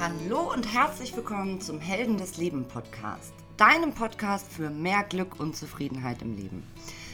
Hallo 0.00 0.52
und 0.52 0.74
herzlich 0.74 1.16
willkommen 1.16 1.60
zum 1.60 1.80
Helden 1.80 2.18
des 2.18 2.36
Leben 2.36 2.66
Podcast, 2.66 3.32
deinem 3.56 3.94
Podcast 3.94 4.50
für 4.52 4.68
mehr 4.68 5.04
Glück 5.04 5.38
und 5.38 5.56
Zufriedenheit 5.56 6.20
im 6.20 6.36
Leben. 6.36 6.66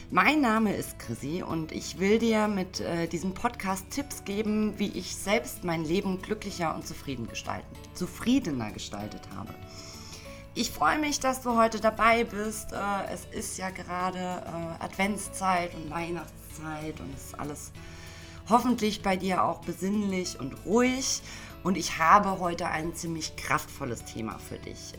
Mein 0.09 0.41
Name 0.41 0.75
ist 0.75 0.97
Chrissy 0.97 1.43
und 1.43 1.71
ich 1.71 1.99
will 1.99 2.17
dir 2.17 2.47
mit 2.47 2.79
äh, 2.81 3.07
diesem 3.07 3.33
Podcast 3.35 3.89
Tipps 3.91 4.23
geben, 4.23 4.73
wie 4.77 4.89
ich 4.97 5.15
selbst 5.15 5.63
mein 5.63 5.85
Leben 5.85 6.21
glücklicher 6.21 6.73
und 6.73 6.87
zufrieden 6.87 7.27
gestalten, 7.27 7.67
zufriedener 7.93 8.71
gestaltet 8.71 9.21
habe. 9.35 9.53
Ich 10.55 10.71
freue 10.71 10.97
mich, 10.97 11.19
dass 11.19 11.41
du 11.43 11.55
heute 11.55 11.79
dabei 11.79 12.23
bist. 12.23 12.73
Äh, 12.73 13.13
es 13.13 13.25
ist 13.31 13.57
ja 13.59 13.69
gerade 13.69 14.17
äh, 14.19 14.83
Adventszeit 14.83 15.75
und 15.75 15.91
Weihnachtszeit 15.91 16.99
und 16.99 17.13
es 17.15 17.27
ist 17.27 17.39
alles 17.39 17.71
hoffentlich 18.49 19.01
bei 19.01 19.15
dir 19.17 19.43
auch 19.43 19.59
besinnlich 19.61 20.39
und 20.39 20.55
ruhig. 20.65 21.21
Und 21.63 21.77
ich 21.77 21.99
habe 21.99 22.39
heute 22.39 22.67
ein 22.67 22.95
ziemlich 22.95 23.35
kraftvolles 23.35 24.05
Thema 24.05 24.39
für 24.39 24.57
dich. 24.57 24.93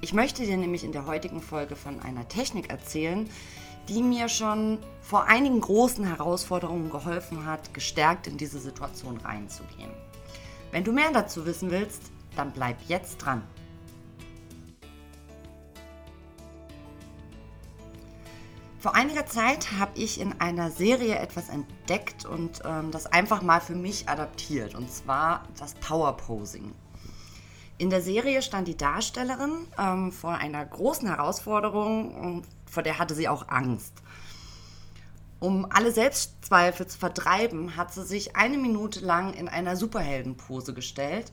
Ich 0.00 0.12
möchte 0.12 0.44
dir 0.44 0.56
nämlich 0.56 0.84
in 0.84 0.92
der 0.92 1.06
heutigen 1.06 1.40
Folge 1.40 1.76
von 1.76 2.00
einer 2.00 2.28
Technik 2.28 2.70
erzählen, 2.70 3.28
die 3.88 4.02
mir 4.02 4.28
schon 4.28 4.78
vor 5.00 5.24
einigen 5.24 5.60
großen 5.60 6.04
Herausforderungen 6.04 6.90
geholfen 6.90 7.46
hat, 7.46 7.72
gestärkt 7.72 8.26
in 8.26 8.36
diese 8.36 8.58
Situation 8.58 9.16
reinzugehen. 9.18 9.90
Wenn 10.70 10.84
du 10.84 10.92
mehr 10.92 11.10
dazu 11.12 11.46
wissen 11.46 11.70
willst, 11.70 12.02
dann 12.36 12.52
bleib 12.52 12.76
jetzt 12.88 13.18
dran. 13.18 13.42
Vor 18.80 18.94
einiger 18.94 19.26
Zeit 19.26 19.72
habe 19.72 19.98
ich 19.98 20.20
in 20.20 20.40
einer 20.40 20.70
Serie 20.70 21.18
etwas 21.18 21.48
entdeckt 21.48 22.24
und 22.24 22.62
ähm, 22.64 22.92
das 22.92 23.06
einfach 23.06 23.42
mal 23.42 23.60
für 23.60 23.74
mich 23.74 24.08
adaptiert, 24.08 24.76
und 24.76 24.88
zwar 24.92 25.48
das 25.58 25.74
Power 25.74 26.16
Posing. 26.16 26.72
In 27.78 27.90
der 27.90 28.02
Serie 28.02 28.40
stand 28.40 28.68
die 28.68 28.76
Darstellerin 28.76 29.66
ähm, 29.76 30.12
vor 30.12 30.36
einer 30.36 30.64
großen 30.64 31.08
Herausforderung 31.08 32.14
und 32.14 32.46
vor 32.66 32.84
der 32.84 33.00
hatte 33.00 33.16
sie 33.16 33.28
auch 33.28 33.48
Angst. 33.48 33.94
Um 35.40 35.66
alle 35.70 35.90
Selbstzweifel 35.90 36.86
zu 36.86 36.98
vertreiben, 36.98 37.76
hat 37.76 37.92
sie 37.92 38.04
sich 38.04 38.36
eine 38.36 38.58
Minute 38.58 39.00
lang 39.00 39.34
in 39.34 39.48
einer 39.48 39.76
Superheldenpose 39.76 40.72
gestellt 40.72 41.32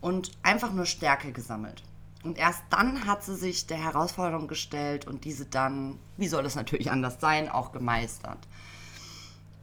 und 0.00 0.32
einfach 0.42 0.72
nur 0.72 0.86
Stärke 0.86 1.30
gesammelt. 1.30 1.84
Und 2.22 2.36
erst 2.36 2.62
dann 2.70 3.06
hat 3.06 3.24
sie 3.24 3.34
sich 3.34 3.66
der 3.66 3.82
Herausforderung 3.82 4.46
gestellt 4.46 5.06
und 5.06 5.24
diese 5.24 5.46
dann, 5.46 5.98
wie 6.16 6.28
soll 6.28 6.44
es 6.44 6.54
natürlich 6.54 6.90
anders 6.90 7.18
sein, 7.18 7.48
auch 7.48 7.72
gemeistert. 7.72 8.38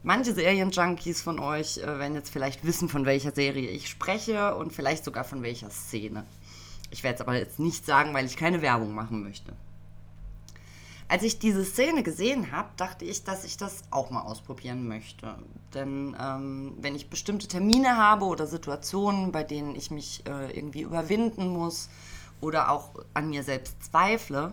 Manche 0.02 0.32
Serienjunkies 0.32 1.22
von 1.22 1.38
euch 1.38 1.78
äh, 1.78 1.86
werden 1.86 2.14
jetzt 2.14 2.30
vielleicht 2.30 2.64
wissen, 2.64 2.88
von 2.88 3.04
welcher 3.04 3.32
Serie 3.32 3.70
ich 3.70 3.88
spreche 3.88 4.54
und 4.54 4.72
vielleicht 4.72 5.04
sogar 5.04 5.24
von 5.24 5.42
welcher 5.42 5.70
Szene. 5.70 6.24
Ich 6.90 7.02
werde 7.02 7.16
es 7.16 7.20
aber 7.20 7.36
jetzt 7.36 7.58
nicht 7.58 7.84
sagen, 7.84 8.14
weil 8.14 8.26
ich 8.26 8.36
keine 8.36 8.62
Werbung 8.62 8.94
machen 8.94 9.22
möchte. 9.22 9.52
Als 11.08 11.22
ich 11.22 11.38
diese 11.38 11.64
Szene 11.64 12.02
gesehen 12.02 12.52
habe, 12.52 12.68
dachte 12.76 13.04
ich, 13.04 13.24
dass 13.24 13.44
ich 13.44 13.56
das 13.56 13.82
auch 13.90 14.10
mal 14.10 14.22
ausprobieren 14.22 14.86
möchte. 14.86 15.36
Denn 15.72 16.14
ähm, 16.20 16.74
wenn 16.80 16.94
ich 16.94 17.08
bestimmte 17.08 17.48
Termine 17.48 17.96
habe 17.96 18.26
oder 18.26 18.46
Situationen, 18.46 19.32
bei 19.32 19.42
denen 19.42 19.74
ich 19.74 19.90
mich 19.90 20.22
äh, 20.26 20.54
irgendwie 20.54 20.82
überwinden 20.82 21.48
muss, 21.48 21.88
oder 22.40 22.70
auch 22.70 22.90
an 23.14 23.30
mir 23.30 23.42
selbst 23.42 23.82
zweifle, 23.84 24.52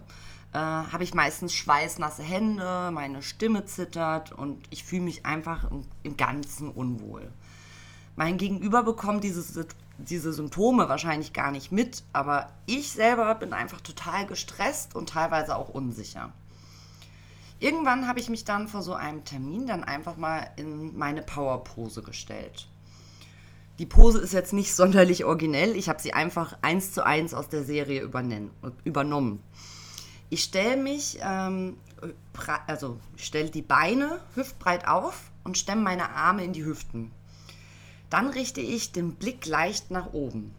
äh, 0.53 0.57
habe 0.57 1.03
ich 1.03 1.13
meistens 1.13 1.53
schweißnasse 1.53 2.23
Hände, 2.23 2.89
meine 2.91 3.21
Stimme 3.21 3.65
zittert 3.65 4.31
und 4.31 4.63
ich 4.69 4.83
fühle 4.83 5.03
mich 5.03 5.25
einfach 5.25 5.69
im, 5.69 5.85
im 6.03 6.17
Ganzen 6.17 6.69
unwohl. 6.69 7.31
Mein 8.15 8.37
Gegenüber 8.37 8.83
bekommt 8.83 9.23
diese, 9.23 9.67
diese 9.97 10.31
Symptome 10.31 10.87
wahrscheinlich 10.87 11.33
gar 11.33 11.51
nicht 11.51 11.71
mit, 11.71 12.03
aber 12.13 12.49
ich 12.65 12.91
selber 12.91 13.35
bin 13.35 13.51
einfach 13.51 13.81
total 13.81 14.25
gestresst 14.25 14.95
und 14.95 15.09
teilweise 15.09 15.55
auch 15.55 15.69
unsicher. 15.69 16.31
Irgendwann 17.59 18.07
habe 18.07 18.19
ich 18.19 18.29
mich 18.29 18.45
dann 18.45 18.67
vor 18.67 18.81
so 18.81 18.93
einem 18.93 19.23
Termin 19.23 19.67
dann 19.67 19.83
einfach 19.83 20.17
mal 20.17 20.49
in 20.55 20.97
meine 20.97 21.21
Powerpose 21.21 22.01
gestellt. 22.01 22.67
Die 23.77 23.85
Pose 23.85 24.19
ist 24.19 24.33
jetzt 24.33 24.53
nicht 24.53 24.73
sonderlich 24.73 25.25
originell. 25.25 25.75
Ich 25.75 25.89
habe 25.89 26.01
sie 26.01 26.13
einfach 26.13 26.57
eins 26.61 26.93
zu 26.93 27.05
eins 27.05 27.33
aus 27.33 27.49
der 27.49 27.63
Serie 27.63 28.01
übernommen. 28.83 29.43
Ich 30.29 30.43
stelle 30.43 30.77
mich, 30.77 31.19
ähm, 31.21 31.77
also 32.67 32.99
stelle 33.17 33.49
die 33.49 33.61
Beine 33.61 34.21
hüftbreit 34.35 34.87
auf 34.87 35.31
und 35.43 35.57
stemme 35.57 35.81
meine 35.81 36.09
Arme 36.11 36.43
in 36.43 36.53
die 36.53 36.65
Hüften. 36.65 37.11
Dann 38.09 38.29
richte 38.29 38.61
ich 38.61 38.91
den 38.91 39.15
Blick 39.15 39.45
leicht 39.45 39.91
nach 39.91 40.13
oben. 40.13 40.55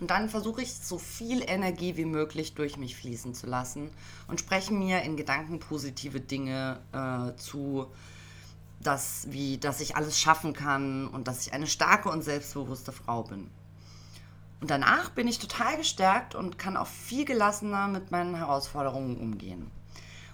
Und 0.00 0.10
dann 0.10 0.28
versuche 0.28 0.62
ich 0.62 0.74
so 0.74 0.96
viel 0.96 1.42
Energie 1.44 1.96
wie 1.96 2.04
möglich 2.04 2.54
durch 2.54 2.76
mich 2.76 2.96
fließen 2.96 3.34
zu 3.34 3.48
lassen 3.48 3.90
und 4.28 4.38
spreche 4.38 4.72
mir 4.72 5.02
in 5.02 5.16
Gedanken 5.16 5.58
positive 5.58 6.20
Dinge 6.20 6.78
äh, 6.92 7.36
zu, 7.36 7.88
dass, 8.80 9.26
wie, 9.30 9.58
dass 9.58 9.80
ich 9.80 9.96
alles 9.96 10.20
schaffen 10.20 10.52
kann 10.52 11.08
und 11.08 11.28
dass 11.28 11.46
ich 11.46 11.52
eine 11.52 11.66
starke 11.66 12.10
und 12.10 12.22
selbstbewusste 12.22 12.92
Frau 12.92 13.22
bin. 13.24 13.50
Und 14.60 14.70
danach 14.70 15.10
bin 15.10 15.28
ich 15.28 15.38
total 15.38 15.76
gestärkt 15.76 16.34
und 16.34 16.58
kann 16.58 16.76
auch 16.76 16.86
viel 16.86 17.24
gelassener 17.24 17.88
mit 17.88 18.10
meinen 18.10 18.34
Herausforderungen 18.34 19.16
umgehen. 19.16 19.70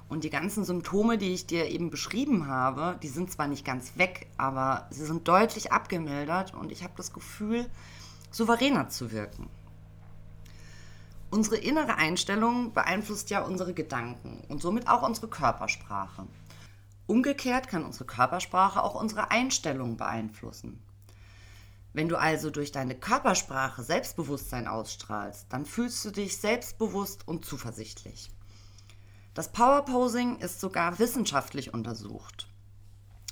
Und 0.08 0.24
die 0.24 0.30
ganzen 0.30 0.64
Symptome, 0.64 1.18
die 1.18 1.32
ich 1.32 1.46
dir 1.46 1.68
eben 1.68 1.90
beschrieben 1.90 2.46
habe, 2.46 2.98
die 3.02 3.08
sind 3.08 3.30
zwar 3.30 3.48
nicht 3.48 3.64
ganz 3.64 3.96
weg, 3.96 4.26
aber 4.36 4.86
sie 4.90 5.04
sind 5.04 5.26
deutlich 5.28 5.72
abgemildert 5.72 6.54
und 6.54 6.72
ich 6.72 6.82
habe 6.84 6.94
das 6.96 7.12
Gefühl, 7.12 7.66
souveräner 8.30 8.88
zu 8.88 9.12
wirken. 9.12 9.48
Unsere 11.30 11.56
innere 11.56 11.96
Einstellung 11.96 12.72
beeinflusst 12.72 13.30
ja 13.30 13.42
unsere 13.42 13.74
Gedanken 13.74 14.44
und 14.48 14.62
somit 14.62 14.88
auch 14.88 15.02
unsere 15.02 15.28
Körpersprache. 15.28 16.26
Umgekehrt 17.06 17.68
kann 17.68 17.84
unsere 17.84 18.06
Körpersprache 18.06 18.82
auch 18.82 18.94
unsere 18.94 19.30
Einstellung 19.30 19.96
beeinflussen. 19.96 20.82
Wenn 21.92 22.08
du 22.08 22.16
also 22.16 22.50
durch 22.50 22.72
deine 22.72 22.94
Körpersprache 22.94 23.82
Selbstbewusstsein 23.82 24.66
ausstrahlst, 24.66 25.46
dann 25.50 25.64
fühlst 25.64 26.04
du 26.04 26.10
dich 26.10 26.38
selbstbewusst 26.38 27.28
und 27.28 27.44
zuversichtlich. 27.44 28.30
Das 29.34 29.52
Powerposing 29.52 30.38
ist 30.38 30.60
sogar 30.60 30.98
wissenschaftlich 30.98 31.74
untersucht. 31.74 32.48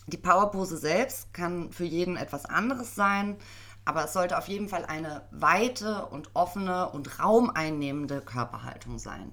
Die 0.07 0.17
Powerpose 0.17 0.77
selbst 0.77 1.33
kann 1.33 1.73
für 1.73 1.85
jeden 1.85 2.17
etwas 2.17 2.45
anderes 2.45 2.95
sein, 2.95 3.37
aber 3.85 4.05
es 4.05 4.13
sollte 4.13 4.37
auf 4.37 4.49
jeden 4.49 4.69
Fall 4.69 4.85
eine 4.85 5.27
weite 5.31 6.07
und 6.07 6.31
offene 6.35 6.91
und 6.91 7.19
raumeinnehmende 7.19 8.21
Körperhaltung 8.21 8.99
sein. 8.99 9.33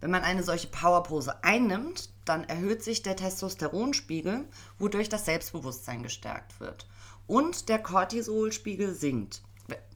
Wenn 0.00 0.10
man 0.10 0.22
eine 0.22 0.42
solche 0.42 0.68
Powerpose 0.68 1.42
einnimmt, 1.42 2.10
dann 2.24 2.44
erhöht 2.44 2.82
sich 2.82 3.02
der 3.02 3.16
Testosteronspiegel, 3.16 4.46
wodurch 4.78 5.08
das 5.08 5.24
Selbstbewusstsein 5.24 6.02
gestärkt 6.02 6.60
wird. 6.60 6.86
Und 7.26 7.68
der 7.68 7.78
Cortisolspiegel 7.78 8.94
sinkt, 8.94 9.42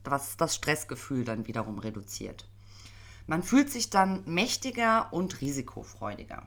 was 0.03 0.37
das 0.37 0.55
Stressgefühl 0.55 1.23
dann 1.23 1.47
wiederum 1.47 1.79
reduziert. 1.79 2.47
Man 3.27 3.43
fühlt 3.43 3.69
sich 3.69 3.89
dann 3.89 4.23
mächtiger 4.25 5.13
und 5.13 5.41
risikofreudiger. 5.41 6.45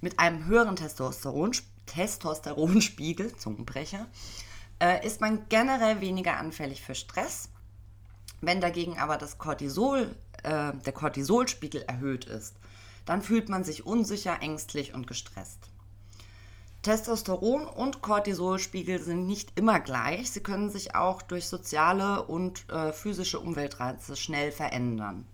Mit 0.00 0.18
einem 0.18 0.46
höheren 0.46 0.76
Testosteron, 0.76 1.52
Testosteronspiegel, 1.86 3.36
Zungenbrecher, 3.36 4.06
äh, 4.80 5.04
ist 5.06 5.20
man 5.20 5.46
generell 5.48 6.00
weniger 6.00 6.38
anfällig 6.38 6.82
für 6.82 6.94
Stress. 6.94 7.50
Wenn 8.40 8.60
dagegen 8.60 8.98
aber 8.98 9.18
das 9.18 9.36
Cortisol, 9.36 10.14
äh, 10.42 10.72
der 10.72 10.92
Cortisolspiegel 10.92 11.82
erhöht 11.82 12.24
ist, 12.24 12.56
dann 13.06 13.22
fühlt 13.22 13.48
man 13.48 13.64
sich 13.64 13.86
unsicher, 13.86 14.40
ängstlich 14.40 14.94
und 14.94 15.06
gestresst. 15.06 15.70
Testosteron 16.82 17.66
und 17.66 18.00
Cortisolspiegel 18.00 19.02
sind 19.02 19.26
nicht 19.26 19.58
immer 19.58 19.80
gleich. 19.80 20.30
Sie 20.30 20.40
können 20.40 20.70
sich 20.70 20.94
auch 20.94 21.20
durch 21.20 21.46
soziale 21.46 22.24
und 22.24 22.68
äh, 22.70 22.92
physische 22.92 23.38
Umweltreize 23.38 24.16
schnell 24.16 24.50
verändern. 24.50 25.26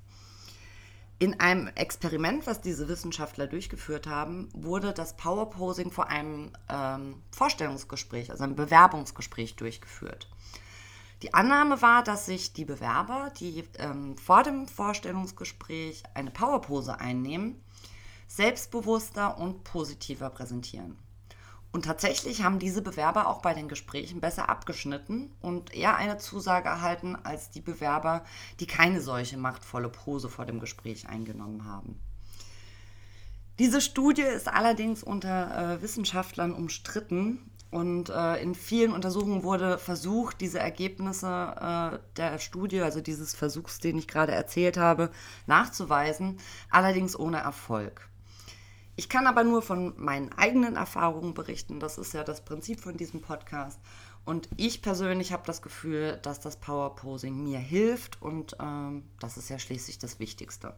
In 1.19 1.41
einem 1.41 1.69
Experiment, 1.69 2.47
was 2.47 2.61
diese 2.61 2.89
Wissenschaftler 2.89 3.47
durchgeführt 3.47 4.07
haben, 4.07 4.49
wurde 4.53 4.93
das 4.93 5.17
Powerposing 5.17 5.91
vor 5.91 6.09
einem 6.09 6.51
ähm, 6.69 7.23
Vorstellungsgespräch, 7.31 8.31
also 8.31 8.45
einem 8.45 8.57
Bewerbungsgespräch 8.57 9.55
durchgeführt. 9.57 10.29
Die 11.23 11.33
Annahme 11.33 11.81
war, 11.81 12.03
dass 12.03 12.27
sich 12.27 12.53
die 12.53 12.67
Bewerber, 12.67 13.33
die 13.39 13.65
ähm, 13.79 14.19
vor 14.19 14.43
dem 14.43 14.69
Vorstellungsgespräch 14.69 16.03
eine 16.15 16.31
Powerpose 16.31 17.01
einnehmen, 17.01 17.63
selbstbewusster 18.29 19.39
und 19.39 19.65
positiver 19.65 20.29
präsentieren. 20.29 20.99
Und 21.73 21.85
tatsächlich 21.85 22.43
haben 22.43 22.59
diese 22.59 22.81
Bewerber 22.81 23.27
auch 23.27 23.43
bei 23.43 23.53
den 23.53 23.69
Gesprächen 23.69 24.21
besser 24.21 24.49
abgeschnitten 24.49 25.35
und 25.41 25.75
eher 25.75 25.97
eine 25.97 26.17
Zusage 26.17 26.69
erhalten 26.69 27.17
als 27.17 27.51
die 27.51 27.61
Bewerber, 27.61 28.25
die 28.61 28.67
keine 28.67 29.01
solche 29.01 29.37
machtvolle 29.37 29.89
Pose 29.89 30.29
vor 30.29 30.47
dem 30.47 30.61
Gespräch 30.61 31.09
eingenommen 31.09 31.65
haben. 31.65 32.01
Diese 33.59 33.81
Studie 33.81 34.23
ist 34.23 34.49
allerdings 34.49 35.03
unter 35.03 35.75
äh, 35.75 35.83
Wissenschaftlern 35.83 36.53
umstritten, 36.53 37.51
Und 37.71 38.11
äh, 38.11 38.41
in 38.43 38.55
vielen 38.55 38.93
Untersuchungen 38.93 39.43
wurde 39.43 39.79
versucht, 39.79 40.41
diese 40.41 40.59
Ergebnisse 40.61 41.27
äh, 41.27 41.99
der 42.17 42.39
Studie, 42.39 42.81
also 42.81 43.01
dieses 43.01 43.35
Versuchs, 43.35 43.79
den 43.81 43.99
ich 43.99 44.07
gerade 44.07 44.33
erzählt 44.33 44.77
habe, 44.77 45.11
nachzuweisen, 45.47 46.39
allerdings 46.71 47.19
ohne 47.19 47.39
Erfolg. 47.39 48.09
Ich 48.95 49.09
kann 49.09 49.27
aber 49.27 49.45
nur 49.45 49.61
von 49.61 49.93
meinen 49.97 50.33
eigenen 50.33 50.77
Erfahrungen 50.77 51.35
berichten. 51.35 51.81
Das 51.81 51.99
ist 51.99 52.15
ja 52.15 52.25
das 52.25 52.45
Prinzip 52.45 52.81
von 52.81 52.97
diesem 52.97 53.21
Podcast. 53.21 53.79
Und 54.25 54.49
ich 54.57 54.81
persönlich 54.81 55.33
habe 55.33 55.43
das 55.47 55.61
Gefühl, 55.61 56.19
dass 56.23 56.41
das 56.41 56.57
Power 56.57 56.97
Posing 56.97 57.45
mir 57.45 57.59
hilft 57.59 58.21
und 58.23 58.57
ähm, 58.61 59.05
das 59.21 59.37
ist 59.37 59.51
ja 59.51 59.59
schließlich 59.59 59.99
das 59.99 60.19
Wichtigste. 60.19 60.75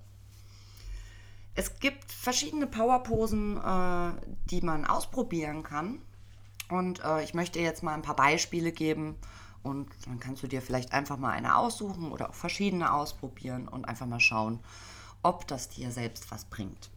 Es 1.54 1.80
gibt 1.80 2.12
verschiedene 2.12 2.66
Powerposen, 2.66 3.56
äh, 3.56 4.12
die 4.50 4.60
man 4.60 4.84
ausprobieren 4.84 5.62
kann. 5.62 6.02
Und 6.68 7.02
äh, 7.04 7.22
ich 7.22 7.34
möchte 7.34 7.60
jetzt 7.60 7.82
mal 7.82 7.94
ein 7.94 8.02
paar 8.02 8.16
Beispiele 8.16 8.72
geben 8.72 9.16
und 9.62 9.88
dann 10.06 10.20
kannst 10.20 10.42
du 10.42 10.46
dir 10.46 10.62
vielleicht 10.62 10.92
einfach 10.92 11.16
mal 11.16 11.30
eine 11.30 11.56
aussuchen 11.56 12.12
oder 12.12 12.30
auch 12.30 12.34
verschiedene 12.34 12.92
ausprobieren 12.92 13.68
und 13.68 13.86
einfach 13.86 14.06
mal 14.06 14.20
schauen, 14.20 14.60
ob 15.22 15.46
das 15.46 15.68
dir 15.68 15.90
selbst 15.90 16.30
was 16.30 16.44
bringt. 16.44 16.90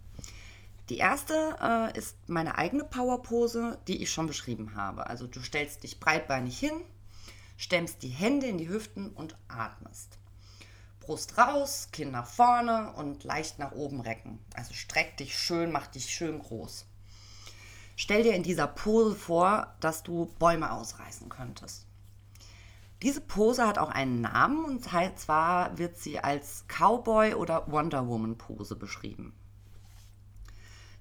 Die 0.90 0.98
erste 0.98 1.58
äh, 1.62 1.98
ist 1.98 2.18
meine 2.28 2.58
eigene 2.58 2.84
Powerpose, 2.84 3.80
die 3.88 4.02
ich 4.04 4.12
schon 4.12 4.28
beschrieben 4.28 4.76
habe. 4.76 5.08
Also 5.08 5.26
du 5.26 5.42
stellst 5.42 5.84
dich 5.84 6.00
breitbeinig 6.00 6.60
hin, 6.60 6.82
stemmst 7.58 8.04
die 8.04 8.10
Hände 8.10 8.48
in 8.48 8.58
die 8.58 8.68
Hüften 8.68 9.10
und 9.12 9.38
atmest. 9.48 10.18
Brust 11.00 11.38
raus, 11.38 11.90
Kinn 11.92 12.12
nach 12.12 12.28
vorne 12.28 12.92
und 12.94 13.24
leicht 13.24 13.58
nach 13.58 13.72
oben 13.72 14.02
recken. 14.02 14.40
Also 14.54 14.74
streck 14.74 15.18
dich 15.18 15.38
schön, 15.38 15.72
mach 15.72 15.88
dich 15.88 16.10
schön 16.10 16.40
groß. 16.40 16.86
Stell 18.04 18.24
dir 18.24 18.34
in 18.34 18.42
dieser 18.42 18.66
Pose 18.66 19.14
vor, 19.14 19.76
dass 19.80 20.02
du 20.02 20.26
Bäume 20.40 20.72
ausreißen 20.72 21.30
könntest. 21.30 21.86
Diese 23.04 23.22
Pose 23.22 23.68
hat 23.68 23.78
auch 23.78 23.92
einen 23.92 24.22
Namen 24.22 24.66
und 24.66 24.84
zwar 24.84 25.78
wird 25.78 26.00
sie 26.00 26.20
als 26.20 26.66
Cowboy 26.68 27.36
oder 27.36 27.72
Wonder 27.72 28.08
Woman 28.08 28.40
Pose 28.40 28.76
beschrieben. 28.76 29.34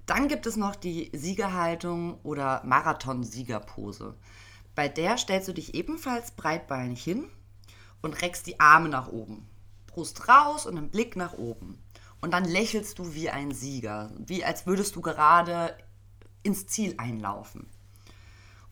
Dann 0.05 0.27
gibt 0.27 0.45
es 0.45 0.57
noch 0.57 0.75
die 0.75 1.09
Siegerhaltung 1.11 2.19
oder 2.21 2.61
Marathon-Siegerpose. 2.65 4.13
Bei 4.75 4.87
der 4.87 5.17
stellst 5.17 5.47
du 5.47 5.53
dich 5.53 5.73
ebenfalls 5.73 6.29
breitbeinig 6.29 7.03
hin 7.03 7.25
und 8.03 8.21
reckst 8.21 8.45
die 8.45 8.59
Arme 8.59 8.89
nach 8.89 9.07
oben. 9.07 9.49
Brust 9.87 10.29
raus 10.29 10.67
und 10.67 10.77
einen 10.77 10.91
Blick 10.91 11.15
nach 11.15 11.33
oben. 11.33 11.81
Und 12.21 12.31
dann 12.35 12.45
lächelst 12.45 12.99
du 12.99 13.15
wie 13.15 13.31
ein 13.31 13.51
Sieger, 13.51 14.11
wie 14.19 14.45
als 14.45 14.67
würdest 14.67 14.95
du 14.95 15.01
gerade 15.01 15.75
ins 16.43 16.67
Ziel 16.67 16.95
einlaufen. 16.97 17.69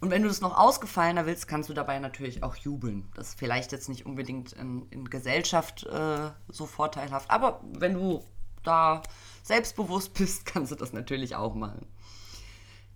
Und 0.01 0.11
wenn 0.11 0.21
du 0.21 0.29
das 0.29 0.39
noch 0.39 0.57
ausgefallener 0.57 1.25
willst, 1.25 1.47
kannst 1.47 1.69
du 1.69 1.73
dabei 1.73 1.99
natürlich 1.99 2.41
auch 2.41 2.55
jubeln. 2.55 3.09
Das 3.15 3.29
ist 3.29 3.39
vielleicht 3.39 3.71
jetzt 3.71 3.89
nicht 3.89 4.05
unbedingt 4.05 4.53
in, 4.53 4.87
in 4.91 5.09
Gesellschaft 5.09 5.85
äh, 5.85 6.31
so 6.47 6.65
vorteilhaft, 6.65 7.29
aber 7.29 7.61
wenn 7.77 7.93
du 7.93 8.23
da 8.63 9.01
selbstbewusst 9.43 10.13
bist, 10.17 10.45
kannst 10.45 10.71
du 10.71 10.75
das 10.75 10.93
natürlich 10.93 11.35
auch 11.35 11.53
machen. 11.53 11.85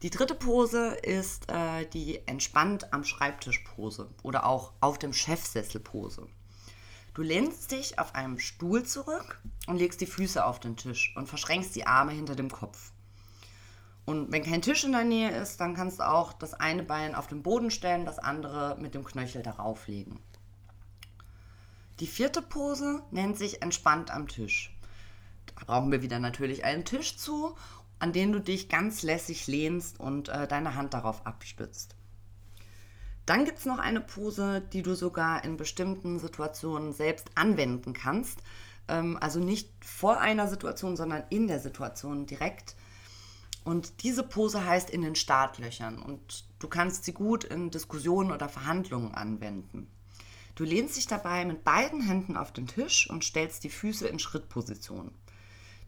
Die 0.01 0.09
dritte 0.09 0.35
Pose 0.35 0.95
ist 0.95 1.49
äh, 1.49 1.85
die 1.93 2.27
entspannt 2.27 2.91
am 2.91 3.05
Schreibtisch 3.05 3.59
Pose 3.59 4.09
oder 4.21 4.45
auch 4.45 4.73
auf 4.81 4.99
dem 4.99 5.13
Chefsessel 5.13 5.79
Pose. 5.79 6.27
Du 7.13 7.21
lehnst 7.21 7.71
dich 7.71 7.99
auf 7.99 8.15
einem 8.15 8.39
Stuhl 8.39 8.83
zurück 8.83 9.39
und 9.67 9.77
legst 9.77 10.01
die 10.01 10.05
Füße 10.05 10.43
auf 10.43 10.59
den 10.59 10.75
Tisch 10.75 11.13
und 11.15 11.29
verschränkst 11.29 11.75
die 11.75 11.85
Arme 11.85 12.11
hinter 12.11 12.35
dem 12.35 12.51
Kopf. 12.51 12.91
Und 14.05 14.31
wenn 14.31 14.43
kein 14.43 14.61
Tisch 14.61 14.83
in 14.83 14.91
der 14.91 15.05
Nähe 15.05 15.31
ist, 15.31 15.61
dann 15.61 15.75
kannst 15.75 15.99
du 15.99 16.07
auch 16.07 16.33
das 16.33 16.53
eine 16.53 16.83
Bein 16.83 17.15
auf 17.15 17.27
den 17.27 17.41
Boden 17.41 17.71
stellen, 17.71 18.05
das 18.05 18.19
andere 18.19 18.77
mit 18.79 18.95
dem 18.95 19.05
Knöchel 19.05 19.43
darauf 19.43 19.87
legen. 19.87 20.19
Die 21.99 22.07
vierte 22.07 22.41
Pose 22.41 23.01
nennt 23.11 23.37
sich 23.37 23.61
entspannt 23.61 24.11
am 24.11 24.27
Tisch. 24.27 24.75
Da 25.45 25.65
brauchen 25.65 25.91
wir 25.91 26.01
wieder 26.01 26.19
natürlich 26.19 26.65
einen 26.65 26.85
Tisch 26.85 27.17
zu, 27.17 27.55
an 27.99 28.11
den 28.11 28.33
du 28.33 28.39
dich 28.39 28.67
ganz 28.67 29.03
lässig 29.03 29.47
lehnst 29.47 29.99
und 29.99 30.27
äh, 30.27 30.47
deine 30.47 30.75
Hand 30.75 30.93
darauf 30.93 31.25
abstützt. 31.25 31.95
Dann 33.25 33.45
gibt 33.45 33.59
es 33.59 33.65
noch 33.65 33.79
eine 33.79 34.01
Pose, 34.01 34.61
die 34.61 34.81
du 34.81 34.95
sogar 34.95 35.45
in 35.45 35.55
bestimmten 35.55 36.19
Situationen 36.19 36.91
selbst 36.91 37.29
anwenden 37.35 37.93
kannst. 37.93 38.39
Ähm, 38.87 39.17
also 39.21 39.39
nicht 39.39 39.69
vor 39.79 40.19
einer 40.19 40.47
Situation, 40.47 40.97
sondern 40.97 41.23
in 41.29 41.47
der 41.47 41.59
Situation 41.59 42.25
direkt. 42.25 42.75
Und 43.63 44.03
diese 44.03 44.23
Pose 44.23 44.65
heißt 44.65 44.89
in 44.89 45.01
den 45.01 45.15
Startlöchern 45.15 46.01
und 46.01 46.45
du 46.59 46.67
kannst 46.67 47.05
sie 47.05 47.13
gut 47.13 47.43
in 47.43 47.71
Diskussionen 47.71 48.31
oder 48.31 48.49
Verhandlungen 48.49 49.13
anwenden. 49.13 49.87
Du 50.55 50.65
lehnst 50.65 50.97
dich 50.97 51.07
dabei 51.07 51.45
mit 51.45 51.63
beiden 51.63 52.01
Händen 52.01 52.37
auf 52.37 52.51
den 52.51 52.67
Tisch 52.67 53.09
und 53.09 53.23
stellst 53.23 53.63
die 53.63 53.69
Füße 53.69 54.07
in 54.07 54.19
Schrittposition. 54.19 55.11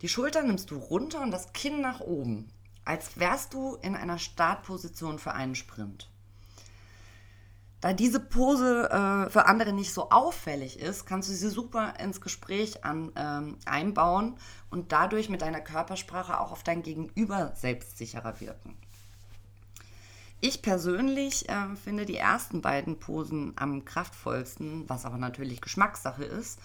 Die 0.02 0.10
Schultern 0.10 0.48
nimmst 0.48 0.72
du 0.72 0.78
runter 0.78 1.22
und 1.22 1.32
das 1.32 1.54
Kinn 1.54 1.82
nach 1.82 2.00
oben, 2.00 2.48
als 2.84 3.18
wärst 3.20 3.54
du 3.54 3.76
in 3.76 3.96
einer 3.96 4.18
Startposition 4.18 5.20
für 5.20 5.34
einen 5.34 5.56
Sprint. 5.56 6.10
Da 7.86 7.94
diese 7.94 8.20
Pose 8.20 8.90
äh, 8.90 9.30
für 9.30 9.46
andere 9.46 9.72
nicht 9.72 9.94
so 9.94 10.10
auffällig 10.10 10.80
ist, 10.80 11.06
kannst 11.06 11.30
du 11.30 11.36
sie 11.36 11.50
super 11.50 11.94
ins 12.00 12.20
Gespräch 12.20 12.84
an, 12.84 13.12
ähm, 13.16 13.58
einbauen 13.68 14.38
und 14.72 14.92
dadurch 14.92 15.30
mit 15.30 15.44
deiner 15.44 15.62
Körpersprache 15.62 16.40
auch 16.40 16.52
auf 16.52 16.64
dein 16.64 16.82
Gegenüber 16.82 17.52
selbstsicherer 17.54 18.42
wirken. 18.42 18.76
Ich 20.42 20.64
persönlich 20.64 21.48
äh, 21.48 21.76
finde 21.76 22.08
die 22.08 22.18
ersten 22.18 22.64
beiden 22.64 22.98
Posen 22.98 23.54
am 23.56 23.86
kraftvollsten, 23.86 24.90
was 24.90 25.06
aber 25.06 25.20
natürlich 25.20 25.62
Geschmackssache 25.62 26.24
ist. 26.24 26.60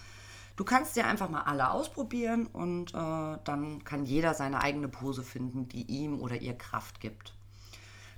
Du 0.55 0.63
kannst 0.63 0.95
dir 0.95 1.05
einfach 1.05 1.29
mal 1.29 1.43
alle 1.43 1.69
ausprobieren 1.69 2.47
und 2.47 2.95
äh, 2.95 3.37
dann 3.43 3.83
kann 3.83 4.07
jeder 4.07 4.33
seine 4.33 4.63
eigene 4.63 4.87
Pose 4.87 5.21
finden, 5.21 5.67
die 5.67 5.83
ihm 5.83 6.19
oder 6.19 6.41
ihr 6.41 6.57
Kraft 6.57 6.99
gibt. 6.99 7.35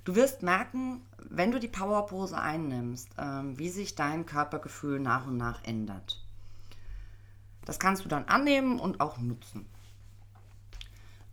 Du 0.04 0.14
wirst 0.14 0.42
merken, 0.42 1.00
wenn 1.18 1.50
du 1.50 1.58
die 1.58 1.68
Powerpose 1.68 2.38
einnimmst, 2.38 3.08
ähm, 3.16 3.58
wie 3.58 3.70
sich 3.70 3.94
dein 3.94 4.26
Körpergefühl 4.26 5.00
nach 5.00 5.26
und 5.26 5.38
nach 5.38 5.64
ändert. 5.64 6.22
Das 7.64 7.78
kannst 7.78 8.04
du 8.04 8.08
dann 8.08 8.26
annehmen 8.26 8.78
und 8.78 9.00
auch 9.00 9.16
nutzen. 9.16 9.66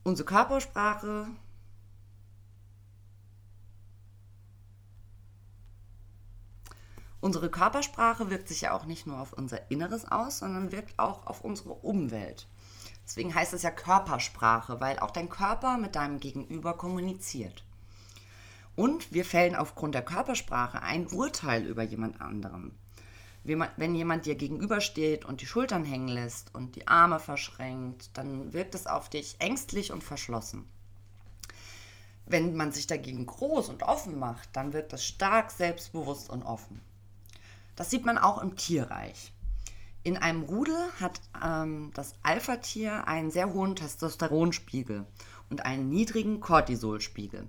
Unsere 0.03 0.25
Körpersprache 0.25 1.27
Unsere 7.19 7.51
Körpersprache 7.51 8.31
wirkt 8.31 8.47
sich 8.47 8.61
ja 8.61 8.73
auch 8.73 8.85
nicht 8.85 9.05
nur 9.05 9.19
auf 9.19 9.33
unser 9.33 9.69
Inneres 9.69 10.11
aus, 10.11 10.39
sondern 10.39 10.71
wirkt 10.71 10.97
auch 10.97 11.27
auf 11.27 11.41
unsere 11.41 11.73
Umwelt. 11.73 12.47
Deswegen 13.05 13.35
heißt 13.35 13.53
es 13.53 13.61
ja 13.61 13.69
Körpersprache, 13.69 14.81
weil 14.81 14.97
auch 14.97 15.11
dein 15.11 15.29
Körper 15.29 15.77
mit 15.77 15.95
deinem 15.95 16.19
Gegenüber 16.19 16.75
kommuniziert. 16.75 17.63
Und 18.75 19.11
wir 19.13 19.25
fällen 19.25 19.55
aufgrund 19.55 19.95
der 19.95 20.01
Körpersprache 20.01 20.81
ein 20.81 21.07
Urteil 21.07 21.65
über 21.65 21.83
jemand 21.83 22.21
anderen. 22.21 22.77
Wenn 23.43 23.95
jemand 23.95 24.25
dir 24.27 24.35
gegenübersteht 24.35 25.25
und 25.25 25.41
die 25.41 25.47
Schultern 25.47 25.83
hängen 25.83 26.07
lässt 26.07 26.53
und 26.53 26.75
die 26.75 26.87
Arme 26.87 27.19
verschränkt, 27.19 28.11
dann 28.15 28.53
wirkt 28.53 28.75
es 28.75 28.85
auf 28.85 29.09
dich 29.09 29.35
ängstlich 29.39 29.91
und 29.91 30.03
verschlossen. 30.03 30.65
Wenn 32.27 32.55
man 32.55 32.71
sich 32.71 32.85
dagegen 32.87 33.25
groß 33.25 33.69
und 33.69 33.83
offen 33.83 34.17
macht, 34.19 34.49
dann 34.53 34.73
wirkt 34.73 34.93
es 34.93 35.03
stark 35.03 35.51
selbstbewusst 35.51 36.29
und 36.29 36.43
offen. 36.43 36.79
Das 37.75 37.89
sieht 37.89 38.05
man 38.05 38.19
auch 38.19 38.41
im 38.41 38.55
Tierreich. 38.55 39.33
In 40.03 40.17
einem 40.17 40.43
Rudel 40.43 40.77
hat 40.99 41.19
ähm, 41.43 41.91
das 41.93 42.13
Alpha-Tier 42.23 43.07
einen 43.07 43.31
sehr 43.31 43.53
hohen 43.53 43.75
Testosteronspiegel 43.75 45.05
und 45.49 45.65
einen 45.65 45.89
niedrigen 45.89 46.39
Cortisolspiegel. 46.39 47.47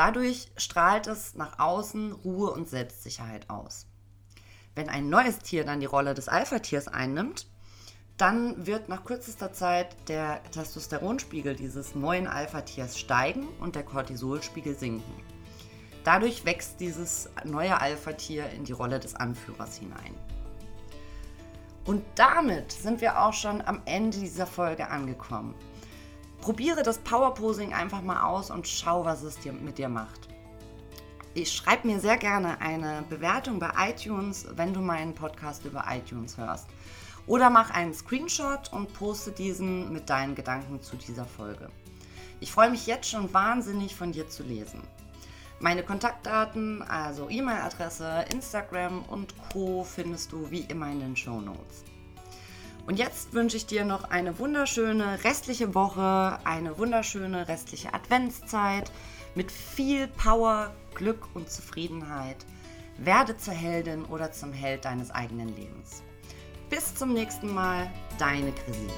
Dadurch 0.00 0.50
strahlt 0.56 1.06
es 1.08 1.34
nach 1.34 1.58
außen 1.58 2.12
Ruhe 2.12 2.52
und 2.52 2.70
Selbstsicherheit 2.70 3.50
aus. 3.50 3.86
Wenn 4.74 4.88
ein 4.88 5.10
neues 5.10 5.40
Tier 5.40 5.62
dann 5.62 5.80
die 5.80 5.84
Rolle 5.84 6.14
des 6.14 6.26
Alpha-Tiers 6.26 6.88
einnimmt, 6.88 7.46
dann 8.16 8.66
wird 8.66 8.88
nach 8.88 9.04
kürzester 9.04 9.52
Zeit 9.52 9.94
der 10.08 10.42
Testosteronspiegel 10.52 11.54
dieses 11.54 11.94
neuen 11.94 12.28
Alpha-Tiers 12.28 12.98
steigen 12.98 13.46
und 13.60 13.74
der 13.74 13.82
Cortisolspiegel 13.82 14.74
sinken. 14.74 15.22
Dadurch 16.02 16.46
wächst 16.46 16.80
dieses 16.80 17.28
neue 17.44 17.78
Alpha-Tier 17.78 18.48
in 18.56 18.64
die 18.64 18.72
Rolle 18.72 19.00
des 19.00 19.16
Anführers 19.16 19.76
hinein. 19.76 20.14
Und 21.84 22.02
damit 22.14 22.72
sind 22.72 23.02
wir 23.02 23.20
auch 23.20 23.34
schon 23.34 23.60
am 23.60 23.82
Ende 23.84 24.18
dieser 24.18 24.46
Folge 24.46 24.88
angekommen. 24.88 25.54
Probiere 26.40 26.82
das 26.82 26.98
Powerposing 26.98 27.74
einfach 27.74 28.00
mal 28.00 28.22
aus 28.22 28.50
und 28.50 28.66
schau, 28.66 29.04
was 29.04 29.22
es 29.22 29.38
dir 29.38 29.52
mit 29.52 29.76
dir 29.76 29.90
macht. 29.90 30.28
Ich 31.34 31.52
schreibe 31.52 31.86
mir 31.86 32.00
sehr 32.00 32.16
gerne 32.16 32.60
eine 32.60 33.04
Bewertung 33.08 33.58
bei 33.58 33.70
iTunes, 33.90 34.46
wenn 34.56 34.72
du 34.72 34.80
meinen 34.80 35.14
Podcast 35.14 35.64
über 35.64 35.84
iTunes 35.88 36.38
hörst. 36.38 36.66
Oder 37.26 37.50
mach 37.50 37.70
einen 37.70 37.94
Screenshot 37.94 38.72
und 38.72 38.92
poste 38.94 39.30
diesen 39.32 39.92
mit 39.92 40.08
deinen 40.08 40.34
Gedanken 40.34 40.82
zu 40.82 40.96
dieser 40.96 41.26
Folge. 41.26 41.68
Ich 42.40 42.50
freue 42.50 42.70
mich 42.70 42.86
jetzt 42.86 43.10
schon 43.10 43.32
wahnsinnig 43.34 43.94
von 43.94 44.10
dir 44.10 44.28
zu 44.28 44.42
lesen. 44.42 44.80
Meine 45.60 45.82
Kontaktdaten, 45.82 46.82
also 46.82 47.28
E-Mail-Adresse, 47.28 48.24
Instagram 48.32 49.04
und 49.04 49.34
Co. 49.52 49.84
findest 49.84 50.32
du 50.32 50.50
wie 50.50 50.62
immer 50.62 50.90
in 50.90 51.00
den 51.00 51.16
Show 51.16 51.40
Notes. 51.40 51.84
Und 52.90 52.98
jetzt 52.98 53.34
wünsche 53.34 53.56
ich 53.56 53.66
dir 53.66 53.84
noch 53.84 54.10
eine 54.10 54.40
wunderschöne 54.40 55.22
restliche 55.22 55.76
Woche, 55.76 56.40
eine 56.42 56.76
wunderschöne 56.76 57.46
restliche 57.46 57.94
Adventszeit 57.94 58.90
mit 59.36 59.52
viel 59.52 60.08
Power, 60.08 60.74
Glück 60.96 61.28
und 61.34 61.48
Zufriedenheit. 61.48 62.44
Werde 62.98 63.36
zur 63.36 63.54
Heldin 63.54 64.04
oder 64.06 64.32
zum 64.32 64.52
Held 64.52 64.86
deines 64.86 65.12
eigenen 65.12 65.54
Lebens. 65.54 66.02
Bis 66.68 66.92
zum 66.96 67.12
nächsten 67.12 67.54
Mal, 67.54 67.88
deine 68.18 68.50
Chrissy. 68.50 68.88